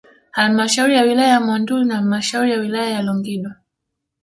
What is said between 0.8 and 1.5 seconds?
ya wilaya ya